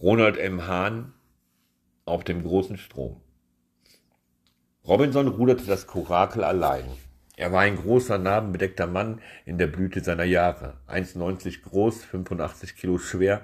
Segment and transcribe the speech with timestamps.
[0.00, 0.68] Ronald M.
[0.68, 1.12] Hahn
[2.04, 3.20] auf dem großen Strom.
[4.86, 6.84] Robinson ruderte das Korakel allein.
[7.36, 12.98] Er war ein großer, narbenbedeckter Mann in der Blüte seiner Jahre, 1,90 groß, 85 Kilo
[12.98, 13.42] schwer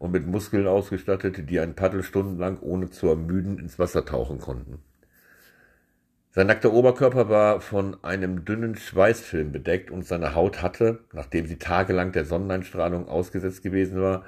[0.00, 4.82] und mit Muskeln ausgestattet, die ein Paddel stundenlang ohne zu ermüden ins Wasser tauchen konnten.
[6.30, 11.58] Sein nackter Oberkörper war von einem dünnen Schweißfilm bedeckt und seine Haut hatte, nachdem sie
[11.58, 14.24] tagelang der Sonneneinstrahlung ausgesetzt gewesen war,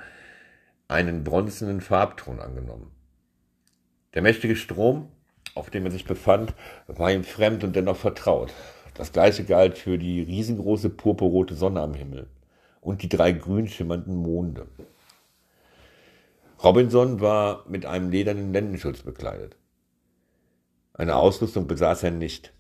[0.89, 2.91] einen bronzenen Farbton angenommen.
[4.15, 5.09] Der mächtige Strom,
[5.55, 6.55] auf dem er sich befand,
[6.87, 8.53] war ihm fremd und dennoch vertraut.
[8.95, 12.29] Das gleiche galt für die riesengroße purpurrote Sonne am Himmel
[12.81, 14.69] und die drei grün schimmernden Monde.
[16.63, 19.57] Robinson war mit einem ledernen Lendenschutz bekleidet.
[20.93, 22.53] Eine Ausrüstung besaß er nicht.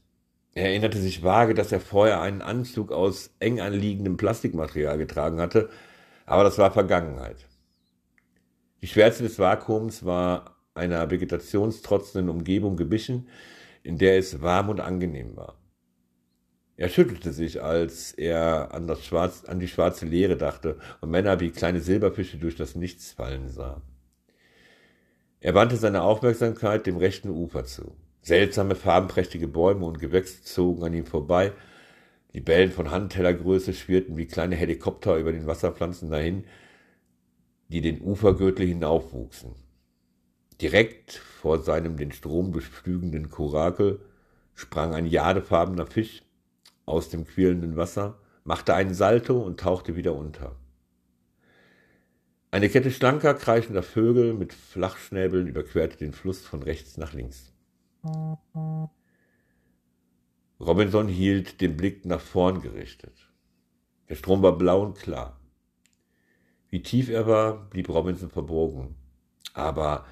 [0.54, 5.68] Er erinnerte sich vage, dass er vorher einen Anzug aus eng anliegendem Plastikmaterial getragen hatte,
[6.26, 7.36] aber das war Vergangenheit.
[8.84, 13.28] Die Schwärze des Vakuums war einer vegetationstrotzenden Umgebung gebichen,
[13.82, 15.56] in der es warm und angenehm war.
[16.76, 21.40] Er schüttelte sich, als er an, das Schwarz, an die schwarze Leere dachte und Männer
[21.40, 23.80] wie kleine Silberfische durch das Nichts fallen sah.
[25.40, 27.96] Er wandte seine Aufmerksamkeit dem rechten Ufer zu.
[28.20, 31.52] Seltsame, farbenprächtige Bäume und Gewächse zogen an ihm vorbei.
[32.34, 36.44] Libellen von Handtellergröße schwirrten wie kleine Helikopter über den Wasserpflanzen dahin,
[37.68, 39.54] die den Ufergürtel hinaufwuchsen.
[40.60, 44.00] Direkt vor seinem den Strom durchflügenden Korakel
[44.54, 46.22] sprang ein jadefarbener Fisch
[46.86, 50.56] aus dem quirlenden Wasser, machte einen Salto und tauchte wieder unter.
[52.50, 57.52] Eine Kette schlanker, kreischender Vögel mit Flachschnäbeln überquerte den Fluss von rechts nach links.
[60.60, 63.32] Robinson hielt den Blick nach vorn gerichtet.
[64.08, 65.40] Der Strom war blau und klar.
[66.74, 68.96] Wie tief er war, blieb Robinson verborgen.
[69.52, 70.04] Aber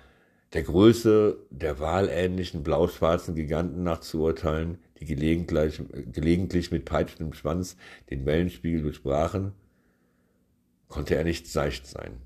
[0.52, 5.82] der Größe der wahlähnlichen blau-schwarzen Giganten nachzuurteilen, die gelegentlich,
[6.12, 7.76] gelegentlich mit peitschendem Schwanz
[8.10, 9.54] den Wellenspiegel durchbrachen,
[10.86, 12.22] konnte er nicht seicht sein.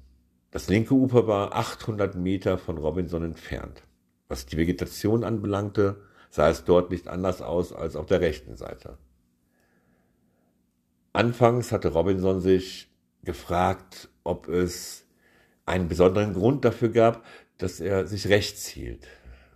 [0.51, 3.85] Das linke Ufer war 800 Meter von Robinson entfernt.
[4.29, 8.99] Was die Vegetation anbelangte, sah es dort nicht anders aus als auf der rechten Seite.
[11.15, 12.91] Anfangs hatte Robinson sich
[13.27, 15.07] gefragt, ob es
[15.67, 17.25] einen besonderen Grund dafür gab,
[17.59, 19.07] dass er sich rechts hielt.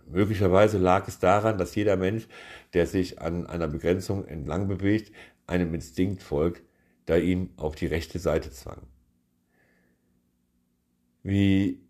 [0.07, 2.27] Möglicherweise lag es daran, dass jeder Mensch,
[2.73, 5.11] der sich an einer Begrenzung entlang bewegt,
[5.47, 6.63] einem Instinkt folgt,
[7.07, 8.81] der ihn auf die rechte Seite zwang.
[11.23, 11.81] Wie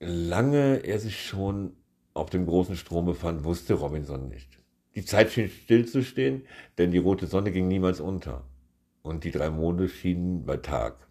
[0.00, 1.76] lange er sich schon
[2.14, 4.58] auf dem großen Strom befand, wusste Robinson nicht.
[4.94, 6.46] Die Zeit schien stillzustehen,
[6.78, 8.44] denn die rote Sonne ging niemals unter
[9.02, 11.07] und die drei Monde schienen bei Tag.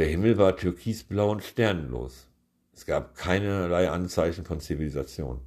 [0.00, 2.26] Der Himmel war türkisblau und sternenlos.
[2.72, 5.42] Es gab keinerlei Anzeichen von Zivilisation.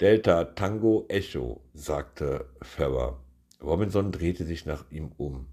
[0.00, 3.22] Delta Tango Echo, sagte Ferrer.
[3.62, 5.48] Robinson drehte sich nach ihm um.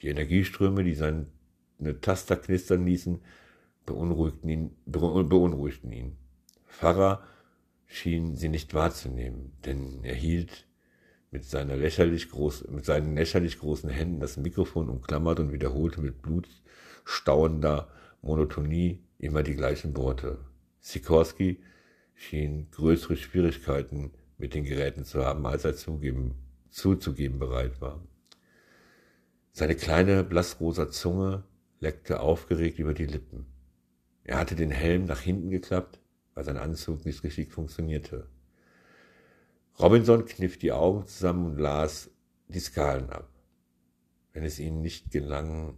[0.00, 1.26] Die Energieströme, die seine
[2.00, 3.20] Taster knistern ließen,
[3.84, 6.16] beunruhigten ihn, beunruhigten ihn.
[6.68, 7.20] Pfarrer
[7.86, 10.68] schien sie nicht wahrzunehmen, denn er hielt
[11.32, 16.22] mit, seiner lächerlich groß, mit seinen lächerlich großen Händen das Mikrofon umklammert und wiederholte mit
[16.22, 17.88] blutstauender
[18.20, 20.38] Monotonie immer die gleichen Worte.
[20.80, 21.62] Sikorski
[22.14, 26.34] schien größere Schwierigkeiten mit den Geräten zu haben, als er zugeben,
[26.70, 28.00] zuzugeben bereit war.
[29.52, 31.44] Seine kleine blassrosa Zunge
[31.80, 33.46] leckte aufgeregt über die Lippen.
[34.24, 35.98] Er hatte den Helm nach hinten geklappt,
[36.34, 38.28] weil sein Anzug nicht richtig funktionierte.
[39.78, 42.10] Robinson kniff die Augen zusammen und las
[42.48, 43.28] die Skalen ab.
[44.32, 45.76] Wenn es ihnen nicht gelang.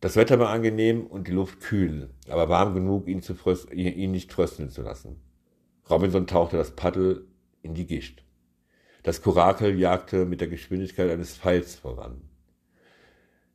[0.00, 3.34] Das Wetter war angenehm und die Luft kühl, aber warm genug, ihn, zu
[3.72, 5.20] ihn nicht frösteln zu lassen.
[5.88, 7.26] Robinson tauchte das Paddel
[7.62, 8.24] in die Gischt.
[9.02, 12.22] Das Korakel jagte mit der Geschwindigkeit eines Pfeils voran.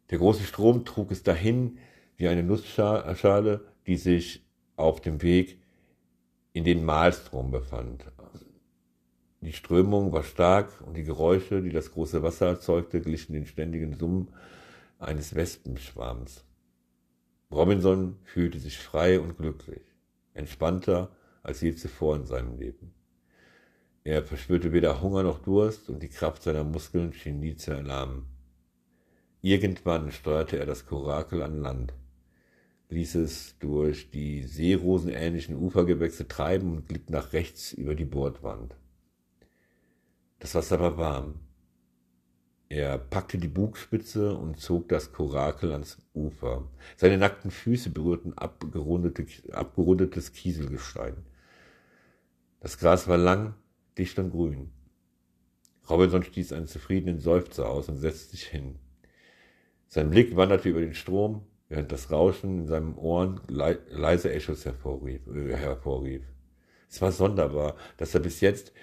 [0.10, 1.78] Der große Strom trug es dahin,
[2.18, 4.46] wie eine Nussschale, die sich
[4.76, 5.61] auf dem Weg
[6.54, 8.06] in den Mahlstrom befand.
[9.42, 13.94] Die Strömung war stark und die Geräusche, die das große Wasser erzeugte, glichen den ständigen
[13.94, 14.30] Summen
[15.00, 16.44] eines Wespenschwarms.
[17.52, 19.82] Robinson fühlte sich frei und glücklich,
[20.34, 21.10] entspannter
[21.42, 22.94] als je zuvor in seinem Leben.
[24.04, 28.28] Er verspürte weder Hunger noch Durst und die Kraft seiner Muskeln schien nie zu erlahmen.
[29.42, 31.94] Irgendwann steuerte er das Korakel an Land
[32.92, 38.76] ließ es durch die seerosenähnlichen Ufergewächse treiben und glitt nach rechts über die Bordwand.
[40.40, 41.40] Das Wasser war warm.
[42.68, 46.70] Er packte die Bugspitze und zog das Korakel ans Ufer.
[46.98, 51.16] Seine nackten Füße berührten abgerundete, abgerundetes Kieselgestein.
[52.60, 53.56] Das Gras war lang,
[53.98, 54.72] dicht und grün.
[55.90, 58.80] Robinson stieß einen zufriedenen Seufzer aus und setzte sich hin.
[59.88, 65.26] Sein Blick wanderte über den Strom, während das Rauschen in seinen Ohren leise Echos hervorrief,
[65.28, 66.22] äh, hervorrief.
[66.90, 68.74] Es war sonderbar, dass er bis jetzt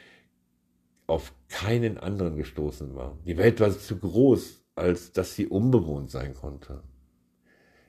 [1.06, 3.18] auf keinen anderen gestoßen war.
[3.26, 6.82] Die Welt war zu groß, als dass sie unbewohnt sein konnte.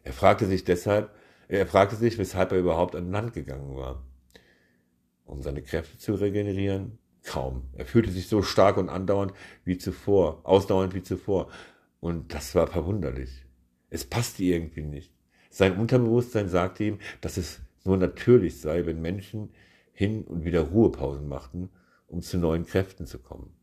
[0.04, 1.16] Er fragte sich deshalb,
[1.48, 4.04] er fragte sich, weshalb er überhaupt an Land gegangen war.
[5.24, 6.98] Um seine Kräfte zu regenerieren?
[7.24, 7.70] Kaum.
[7.72, 9.32] Er fühlte sich so stark und andauernd
[9.64, 11.50] wie zuvor, ausdauernd wie zuvor.
[12.02, 13.46] Und das war verwunderlich.
[13.90, 15.14] Es passte irgendwie nicht.
[15.50, 19.50] Sein Unterbewusstsein sagte ihm, dass es nur natürlich sei, wenn Menschen
[19.94, 21.70] hin und wieder Ruhepausen machten
[22.10, 23.54] um zu neuen Kräften zu kommen.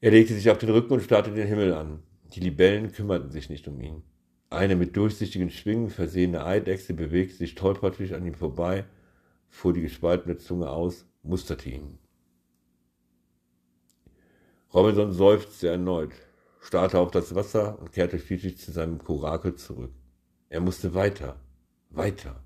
[0.00, 2.02] Er legte sich auf den Rücken und starrte den Himmel an.
[2.34, 4.02] Die Libellen kümmerten sich nicht um ihn.
[4.48, 8.84] Eine mit durchsichtigen Schwingen versehene Eidechse bewegte sich tollpatschig an ihm vorbei,
[9.48, 11.98] fuhr die gespaltene Zunge aus, musterte ihn.
[14.72, 16.12] Robinson seufzte erneut,
[16.60, 19.92] starrte auf das Wasser und kehrte schließlich zu seinem Korakel zurück.
[20.48, 21.40] Er musste weiter,
[21.90, 22.42] weiter.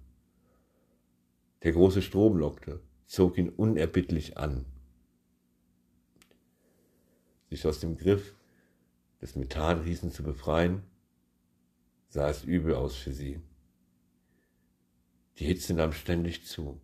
[1.62, 4.64] Der große Strom lockte, zog ihn unerbittlich an.
[7.50, 8.34] Sich aus dem Griff
[9.20, 10.82] des Methanriesen zu befreien,
[12.08, 13.40] sah es übel aus für sie.
[15.38, 16.80] Die Hitze nahm ständig zu.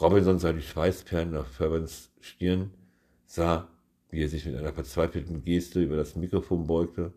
[0.00, 2.74] Robinson sah die Schweißperlen auf Fervens Stirn,
[3.26, 3.68] sah,
[4.10, 7.12] wie er sich mit einer verzweifelten Geste über das Mikrofon beugte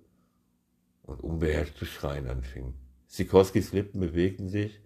[1.03, 2.73] und unbeherrscht zu schreien anfing.
[3.07, 4.79] Sikorskis Lippen bewegten sich,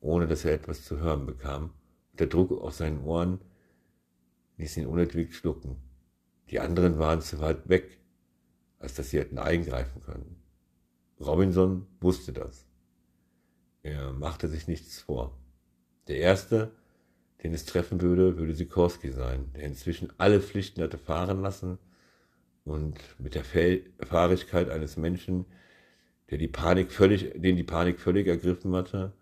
[0.00, 1.72] ohne dass er etwas zu hören bekam,
[2.12, 3.40] der Druck auf seinen Ohren
[4.56, 5.76] ließ ihn unentwegt schlucken.
[6.50, 7.98] Die anderen waren zu weit weg,
[8.78, 10.42] als dass sie hätten eingreifen können.
[11.20, 12.66] Robinson wusste das.
[13.82, 15.38] Er machte sich nichts vor.
[16.08, 16.72] Der erste,
[17.42, 21.78] den es treffen würde, würde Sikorski sein, der inzwischen alle Pflichten hatte fahren lassen
[22.64, 25.46] und mit der Fahrigkeit eines Menschen,
[26.30, 29.12] der die Panik völlig, den die Panik völlig ergriffen hatte,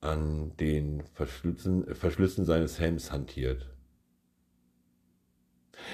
[0.00, 3.68] an den Verschlüssen, Verschlüssen seines Helms hantiert.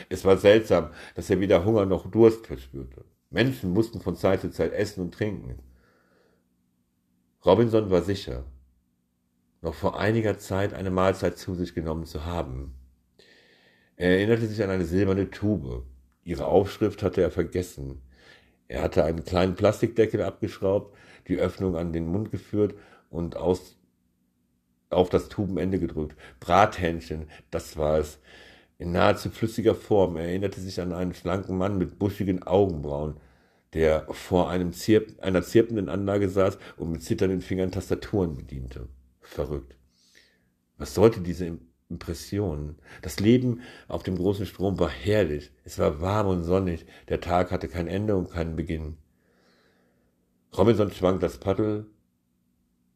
[0.09, 3.05] Es war seltsam, dass er weder Hunger noch Durst verspürte.
[3.31, 5.59] Menschen mussten von Zeit zu Zeit essen und trinken.
[7.45, 8.45] Robinson war sicher,
[9.67, 12.73] noch vor einiger Zeit eine Mahlzeit zu sich genommen zu haben.
[13.97, 15.83] Er erinnerte sich an eine silberne Tube.
[16.23, 18.01] Ihre Aufschrift hatte er vergessen.
[18.69, 20.97] Er hatte einen kleinen Plastikdeckel abgeschraubt,
[21.27, 22.75] die Öffnung an den Mund geführt
[23.11, 23.77] und aus
[24.89, 26.17] auf das Tubenende gedrückt.
[26.39, 28.21] Brathähnchen, das war es.
[28.79, 33.17] In nahezu flüssiger Form erinnerte sich an einen schlanken Mann mit buschigen Augenbrauen,
[33.73, 38.89] der vor einem Zirp einer zirpenden Anlage saß und mit zitternden Fingern Tastaturen bediente.
[39.27, 39.77] Verrückt.
[40.79, 41.59] Was sollte diese
[41.89, 42.77] Impression?
[43.03, 45.53] Das Leben auf dem großen Strom war herrlich.
[45.65, 46.87] Es war warm und sonnig.
[47.09, 48.97] Der Tag hatte kein Ende und keinen Beginn.
[50.57, 51.87] Robinson schwang das Paddel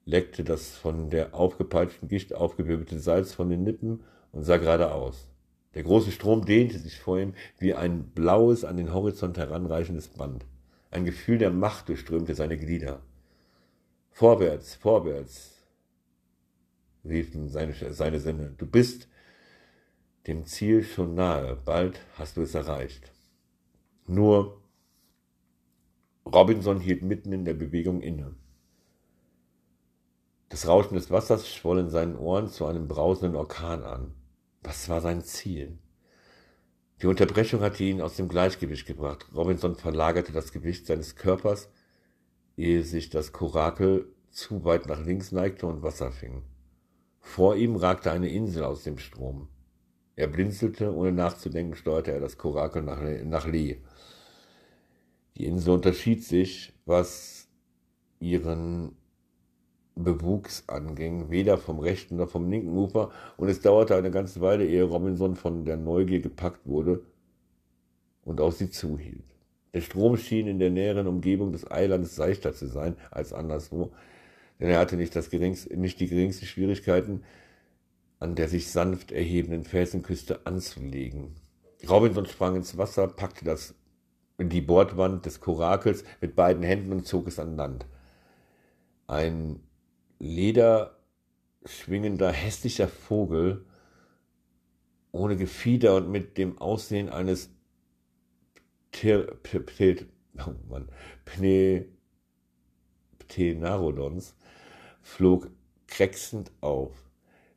[0.06, 5.28] leckte das von der aufgepeitschten Gicht aufgewirbelte Salz von den Lippen und sah geradeaus.
[5.74, 10.46] Der große Strom dehnte sich vor ihm wie ein blaues, an den Horizont heranreichendes Band.
[10.90, 13.02] Ein Gefühl der Macht durchströmte seine Glieder.
[14.10, 15.59] Vorwärts, vorwärts,
[17.04, 18.54] riefen seine, seine Sinne.
[18.56, 19.08] Du bist
[20.26, 23.12] dem Ziel schon nahe, bald hast du es erreicht.
[24.06, 24.60] Nur
[26.26, 28.34] Robinson hielt mitten in der Bewegung inne.
[30.48, 34.14] Das Rauschen des Wassers schwoll in seinen Ohren zu einem brausenden Orkan an.
[34.62, 35.78] Was war sein Ziel?
[37.00, 39.26] Die Unterbrechung hatte ihn aus dem Gleichgewicht gebracht.
[39.34, 41.70] Robinson verlagerte das Gewicht seines Körpers,
[42.56, 46.42] ehe sich das Korakel zu weit nach links neigte und Wasser fing.
[47.20, 49.48] Vor ihm ragte eine Insel aus dem Strom.
[50.16, 53.78] Er blinzelte, ohne nachzudenken, steuerte er das Korakel nach, nach Lee.
[55.36, 57.48] Die Insel unterschied sich, was
[58.18, 58.96] ihren
[59.94, 64.66] Bewuchs anging, weder vom rechten noch vom linken Ufer, und es dauerte eine ganze Weile,
[64.66, 67.02] ehe Robinson von der Neugier gepackt wurde
[68.24, 69.24] und auf sie zuhielt.
[69.72, 73.92] Der Strom schien in der näheren Umgebung des Eilandes seichter zu sein als anderswo,
[74.60, 77.22] denn er hatte nicht, das geringste, nicht die geringsten Schwierigkeiten,
[78.18, 81.36] an der sich sanft erhebenden Felsenküste anzulegen.
[81.88, 83.74] Robinson sprang ins Wasser, packte das
[84.36, 87.86] in die Bordwand des Korakels mit beiden Händen und zog es an Land.
[89.06, 89.60] Ein
[90.18, 93.64] lederschwingender, hässlicher Vogel
[95.12, 97.50] ohne Gefieder und mit dem Aussehen eines
[98.94, 99.26] oh
[103.18, 104.34] Ptenarodons
[105.02, 105.50] flog
[105.86, 106.92] krächzend auf,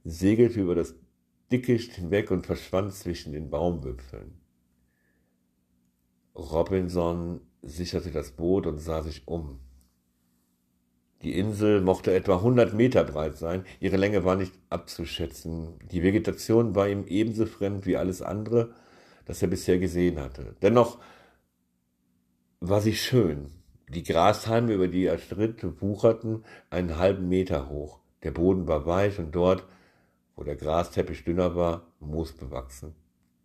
[0.03, 0.95] segelte über das
[1.51, 4.39] Dickicht hinweg und verschwand zwischen den Baumwipfeln.
[6.35, 9.59] Robinson sicherte das Boot und sah sich um.
[11.21, 15.79] Die Insel mochte etwa 100 Meter breit sein, ihre Länge war nicht abzuschätzen.
[15.91, 18.73] Die Vegetation war ihm ebenso fremd wie alles andere,
[19.25, 20.55] das er bisher gesehen hatte.
[20.62, 21.00] Dennoch
[22.59, 23.51] war sie schön.
[23.90, 28.00] Die Grashalme, über die er stritt, wucherten einen halben Meter hoch.
[28.24, 29.66] Der Boden war weich und dort,
[30.36, 32.96] wo der Grasteppich dünner war, moosbewachsen.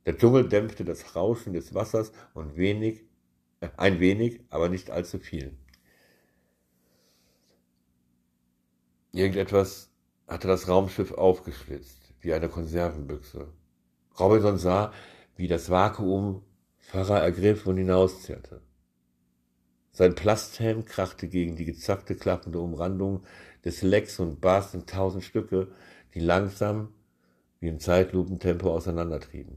[0.07, 3.05] Der Dschungel dämpfte das Rauschen des Wassers und wenig,
[3.61, 5.57] äh, ein wenig, aber nicht allzu viel.
[9.13, 9.91] Irgendetwas
[10.27, 13.53] hatte das Raumschiff aufgeschlitzt, wie eine Konservenbüchse.
[14.19, 14.93] Robinson sah,
[15.37, 16.43] wie das Vakuum
[16.79, 18.63] Pfarrer ergriff und hinauszerrte.
[19.91, 23.25] Sein Plasthelm krachte gegen die gezackte, klappende Umrandung
[23.65, 25.69] des Lecks und barst in tausend Stücke,
[26.15, 26.93] die langsam
[27.61, 29.57] wie im Zeitlupentempo auseinandertrieben.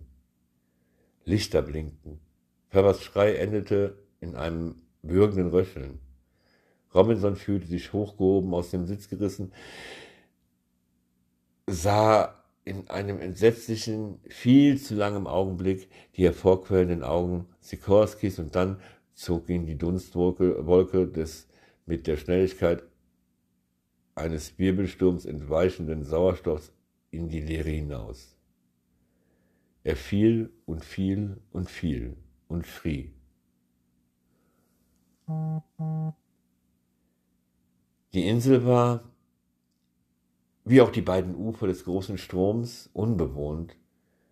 [1.26, 2.20] Lichter blinkten.
[2.70, 6.00] Ferbers Schrei endete in einem würgenden Röcheln.
[6.94, 9.54] Robinson fühlte sich hochgehoben aus dem Sitz gerissen,
[11.68, 18.80] sah in einem entsetzlichen, viel zu langem Augenblick die hervorquellenden Augen Sikorskis und dann
[19.14, 21.48] zog ihn die Dunstwolke Wolke des
[21.86, 22.84] mit der Schnelligkeit
[24.16, 26.74] eines Wirbelsturms entweichenden Sauerstoffs
[27.10, 28.36] in die Leere hinaus.
[29.84, 32.16] Er fiel und fiel und fiel
[32.48, 33.14] und schrie.
[38.14, 39.10] Die Insel war,
[40.66, 43.76] wie auch die beiden Ufer des großen Stroms, unbewohnt,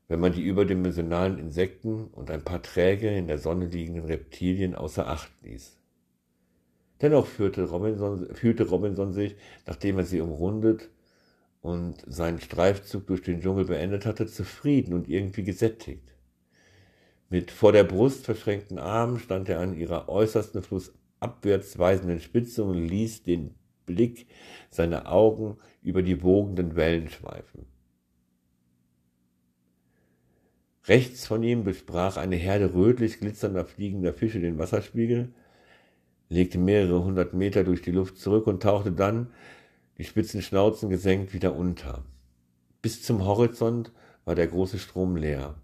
[0.09, 5.07] wenn man die überdimensionalen Insekten und ein paar träge in der Sonne liegenden Reptilien außer
[5.07, 5.77] Acht ließ.
[7.01, 9.35] Dennoch führte Robinson, fühlte Robinson sich,
[9.67, 10.89] nachdem er sie umrundet
[11.61, 16.15] und seinen Streifzug durch den Dschungel beendet hatte, zufrieden und irgendwie gesättigt.
[17.29, 22.83] Mit vor der Brust verschränkten Armen stand er an ihrer äußersten flussabwärts weisenden Spitze und
[22.83, 23.53] ließ den
[23.85, 24.25] Blick
[24.71, 27.67] seine Augen über die wogenden Wellen schweifen.
[30.87, 35.33] Rechts von ihm besprach eine Herde rötlich glitzernder fliegender Fische den Wasserspiegel,
[36.29, 39.31] legte mehrere hundert Meter durch die Luft zurück und tauchte dann,
[39.97, 42.05] die spitzen Schnauzen gesenkt, wieder unter.
[42.81, 43.91] Bis zum Horizont
[44.23, 45.55] war der große Strom leer.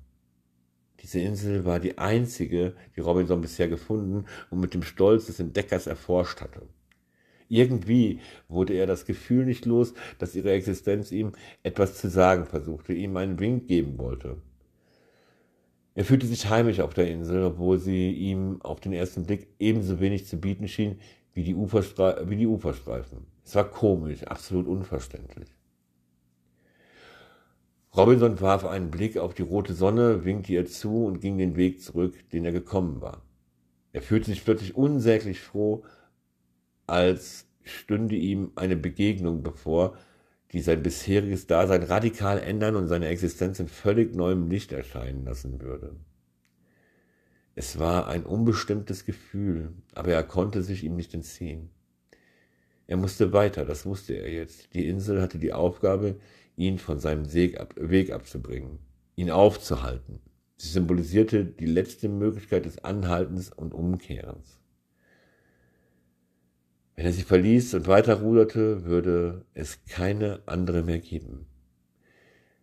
[1.01, 5.87] Diese Insel war die einzige, die Robinson bisher gefunden und mit dem Stolz des Entdeckers
[5.87, 6.63] erforscht hatte.
[7.47, 12.91] Irgendwie wurde er das Gefühl nicht los, dass ihre Existenz ihm etwas zu sagen versuchte,
[12.93, 14.37] ihm einen Wink geben wollte.
[15.95, 20.01] Er fühlte sich heimisch auf der Insel, obwohl sie ihm auf den ersten Blick ebenso
[20.01, 20.99] wenig zu bieten schien
[21.33, 23.25] wie die, Uferstre wie die Uferstreifen.
[23.43, 25.49] Es war komisch, absolut unverständlich.
[27.95, 31.81] Robinson warf einen Blick auf die rote Sonne, winkte ihr zu und ging den Weg
[31.81, 33.21] zurück, den er gekommen war.
[33.93, 35.83] Er fühlte sich plötzlich unsäglich froh,
[36.87, 39.97] als stünde ihm eine Begegnung bevor,
[40.51, 45.61] die sein bisheriges Dasein radikal ändern und seine Existenz in völlig neuem Licht erscheinen lassen
[45.61, 45.95] würde.
[47.55, 51.69] Es war ein unbestimmtes Gefühl, aber er konnte sich ihm nicht entziehen.
[52.87, 54.73] Er musste weiter, das wusste er jetzt.
[54.73, 56.17] Die Insel hatte die Aufgabe,
[56.57, 58.79] ihn von seinem Weg abzubringen,
[59.15, 60.19] ihn aufzuhalten.
[60.57, 64.59] Sie symbolisierte die letzte Möglichkeit des Anhaltens und Umkehrens.
[66.95, 71.45] Wenn er sie verließ und weiterruderte, würde es keine andere mehr geben.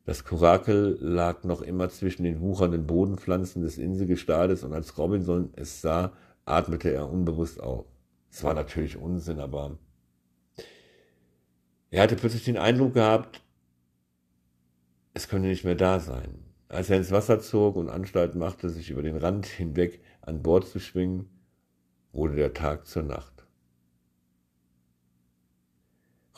[0.04, 5.80] Das Kurakel lag noch immer zwischen den wuchernden Bodenpflanzen des Inselgestades und als Robinson es
[5.80, 6.12] sah,
[6.44, 7.86] atmete er unbewusst auf.
[8.30, 9.78] Es war natürlich Unsinn, aber
[11.90, 13.42] er hatte plötzlich den Eindruck gehabt,
[15.14, 16.42] es könne nicht mehr da sein.
[16.68, 20.66] Als er ins Wasser zog und Anstalt machte, sich über den Rand hinweg an Bord
[20.66, 21.28] zu schwingen,
[22.12, 23.31] wurde der Tag zur Nacht.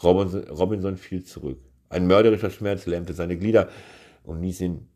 [0.02, 1.60] Robinson, fiel zurück.
[1.88, 3.68] Ein mörderischer Schmerz lähmte seine Glieder
[4.24, 4.88] und ließ ihn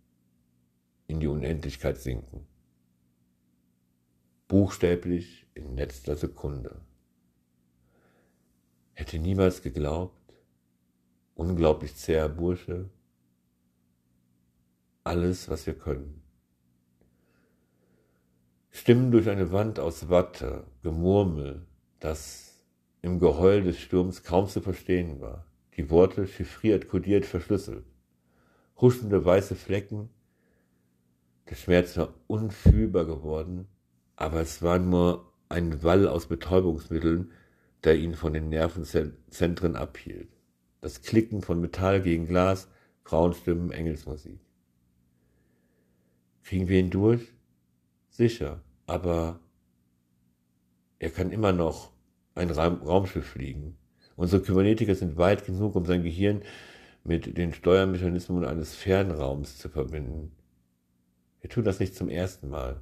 [1.06, 2.46] in die Unendlichkeit sinken.
[4.48, 6.80] Buchstäblich in letzter Sekunde.
[8.94, 10.34] Hätte niemals geglaubt,
[11.34, 12.90] unglaublich zäher Bursche,
[15.04, 16.22] alles, was wir können.
[18.70, 21.66] Stimmen durch eine Wand aus Watte, Gemurmel,
[22.00, 22.47] das
[23.02, 25.46] im Geheul des Sturms kaum zu verstehen war.
[25.76, 27.84] Die Worte chiffriert, kodiert, verschlüsselt.
[28.80, 30.10] Huschende weiße Flecken.
[31.48, 33.68] Der Schmerz war unfühlbar geworden.
[34.16, 37.30] aber es war nur ein Wall aus Betäubungsmitteln,
[37.84, 40.28] der ihn von den Nervenzentren abhielt.
[40.80, 42.68] Das Klicken von Metall gegen Glas,
[43.04, 44.40] Frauenstimmen, Engelsmusik.
[46.42, 47.32] Kriegen wir ihn durch?
[48.08, 49.38] Sicher, aber
[50.98, 51.92] er kann immer noch
[52.38, 53.76] ein Raumschiff fliegen.
[54.16, 56.42] Unsere Kybernetiker sind weit genug, um sein Gehirn
[57.04, 60.32] mit den Steuermechanismen eines Fernraums zu verbinden.
[61.40, 62.80] Wir tun das nicht zum ersten Mal.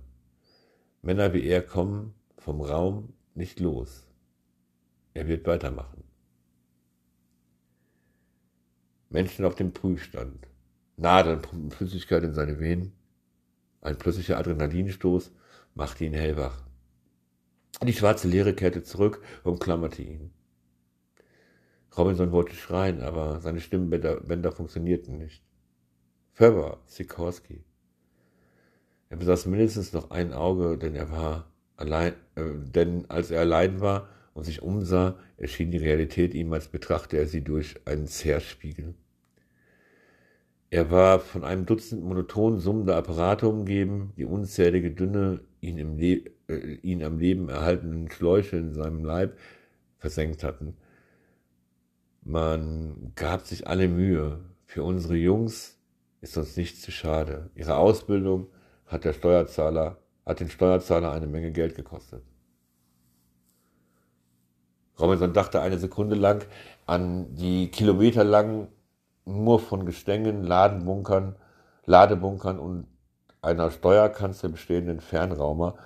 [1.02, 4.06] Männer wie er kommen vom Raum nicht los.
[5.14, 6.04] Er wird weitermachen.
[9.08, 10.48] Menschen auf dem Prüfstand.
[10.96, 12.92] Nadeln pumpen Flüssigkeit in seine Venen.
[13.80, 15.30] Ein plötzlicher Adrenalinstoß
[15.74, 16.65] machte ihn hellwach.
[17.84, 20.30] Die schwarze Leere kehrte zurück und klammerte ihn.
[21.96, 25.42] Robinson wollte schreien, aber seine Stimmbänder funktionierten nicht.
[26.32, 27.64] Ferber, Sikorski.
[29.08, 33.80] Er besaß mindestens noch ein Auge, denn er war allein, äh, denn als er allein
[33.80, 38.94] war und sich umsah, erschien die Realität ihm, als betrachte er sie durch einen Zerspiegel.
[40.68, 46.35] Er war von einem Dutzend monoton summender Apparate umgeben, die unzählige dünne, ihn, im Le
[46.48, 49.36] äh, ihn am Leben erhaltenen Schläuche in seinem Leib
[49.98, 50.76] versenkt hatten.
[52.22, 54.40] Man gab sich alle Mühe.
[54.64, 55.78] Für unsere Jungs
[56.20, 57.50] ist uns nichts zu schade.
[57.54, 58.48] Ihre Ausbildung
[58.86, 62.22] hat der Steuerzahler, hat den Steuerzahler eine Menge Geld gekostet.
[64.98, 66.44] Robinson dachte eine Sekunde lang
[66.86, 68.68] an die kilometerlangen,
[69.24, 71.36] nur von Gestängen, Ladenbunkern,
[71.84, 72.86] Ladebunkern und
[73.42, 75.76] einer Steuerkanzel bestehenden Fernraumer,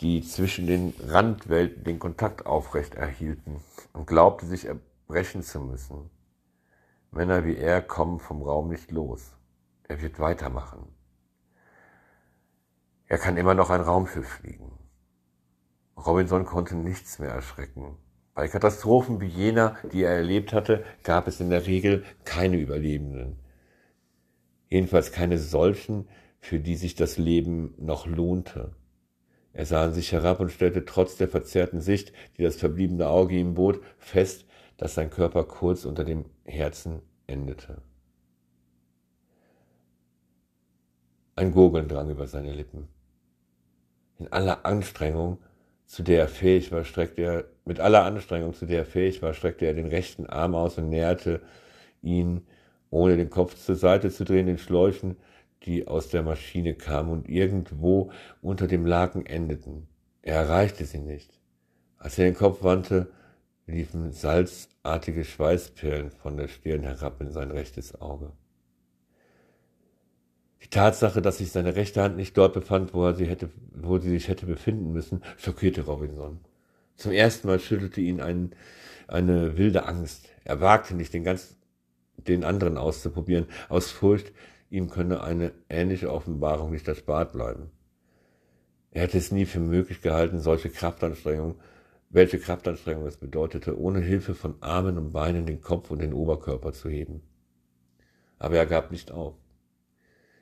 [0.00, 3.60] die zwischen den Randwelten den Kontakt aufrecht erhielten
[3.92, 4.66] und glaubte sich
[5.06, 6.10] brechen zu müssen.
[7.10, 9.32] Männer wie er kommen vom Raum nicht los.
[9.88, 10.86] Er wird weitermachen.
[13.06, 14.70] Er kann immer noch ein Raumschiff fliegen.
[15.96, 17.96] Robinson konnte nichts mehr erschrecken.
[18.34, 23.40] Bei Katastrophen wie jener, die er erlebt hatte, gab es in der Regel keine Überlebenden.
[24.68, 26.08] Jedenfalls keine solchen,
[26.38, 28.76] für die sich das Leben noch lohnte.
[29.52, 33.36] Er sah an sich herab und stellte trotz der verzerrten Sicht, die das verbliebene Auge
[33.36, 37.82] ihm bot, fest, dass sein Körper kurz unter dem Herzen endete.
[41.36, 42.88] Ein Gurgeln drang über seine Lippen.
[44.18, 45.38] In aller Anstrengung,
[45.86, 49.34] zu der er fähig war, streckte er, mit aller Anstrengung, zu der er fähig war,
[49.34, 51.40] streckte er den rechten Arm aus und näherte
[52.02, 52.46] ihn,
[52.90, 55.16] ohne den Kopf zur Seite zu drehen, den Schläuchen,
[55.64, 59.88] die aus der Maschine kamen und irgendwo unter dem Laken endeten.
[60.22, 61.38] Er erreichte sie nicht.
[61.98, 63.10] Als er den Kopf wandte,
[63.66, 68.32] liefen salzartige Schweißperlen von der Stirn herab in sein rechtes Auge.
[70.62, 73.98] Die Tatsache, dass sich seine rechte Hand nicht dort befand, wo, er sie, hätte, wo
[73.98, 76.40] sie sich hätte befinden müssen, schockierte Robinson.
[76.96, 78.52] Zum ersten Mal schüttelte ihn ein,
[79.08, 80.28] eine wilde Angst.
[80.44, 81.56] Er wagte nicht, den, ganz,
[82.16, 84.32] den anderen auszuprobieren, aus Furcht,
[84.70, 87.70] ihm könne eine ähnliche Offenbarung nicht erspart bleiben.
[88.92, 91.56] Er hätte es nie für möglich gehalten, solche Kraftanstrengungen
[92.10, 96.72] welche Kraftanstrengung es bedeutete, ohne Hilfe von Armen und Beinen den Kopf und den Oberkörper
[96.72, 97.22] zu heben.
[98.38, 99.34] Aber er gab nicht auf.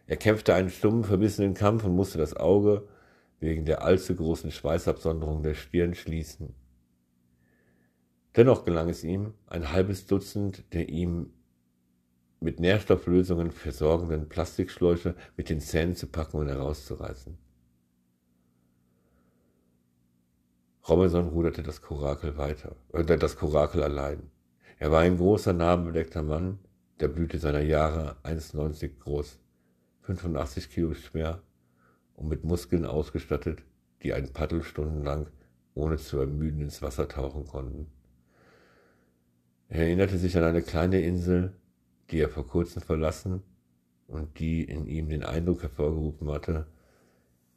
[0.07, 2.88] Er kämpfte einen stummen, verbissenen Kampf und musste das Auge
[3.38, 6.55] wegen der allzu großen Schweißabsonderung der Stirn schließen.
[8.35, 11.35] Dennoch gelang es ihm, ein halbes Dutzend der ihm
[12.40, 17.37] mit Nährstofflösungen versorgenden Plastikschläuche mit den Zähnen zu packen und herauszureißen.
[20.88, 24.31] Robinson ruderte das Korakel weiter, äh, das Korakel allein.
[24.79, 26.61] Er war ein großer, narbenbedeckter Mann,
[27.01, 29.38] der Blüte seiner Jahre, 1,90 groß,
[30.03, 31.42] 85 Kilo schwer
[32.14, 33.62] und mit Muskeln ausgestattet,
[34.03, 35.27] die ein Paddel stundenlang
[35.74, 37.87] ohne zu ermüden ins Wasser tauchen konnten.
[39.68, 41.53] Er erinnerte sich an eine kleine Insel,
[42.11, 43.42] die er vor kurzem verlassen
[44.07, 46.66] und die in ihm den Eindruck hervorgerufen hatte,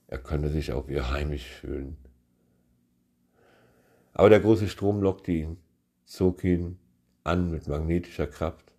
[0.08, 1.98] er könne sich auf ihr heimisch fühlen.
[4.14, 5.58] Aber der große Strom lockte ihn,
[6.04, 6.78] zog ihn
[7.24, 8.74] an mit magnetischer Kraft.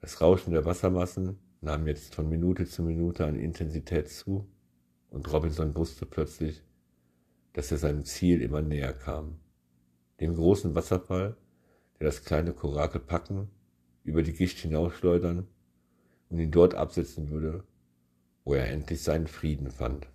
[0.00, 4.48] Das Rauschen der Wassermassen nahm jetzt von Minute zu Minute an Intensität zu
[5.10, 6.62] und Robinson wusste plötzlich,
[7.52, 9.40] dass er seinem Ziel immer näher kam.
[10.20, 11.36] Dem großen Wasserfall,
[11.98, 13.50] der das kleine Korakel packen,
[14.08, 15.46] über die Gischt hinausschleudern
[16.30, 17.62] und ihn dort absetzen würde,
[18.44, 20.08] wo er endlich seinen Frieden fand.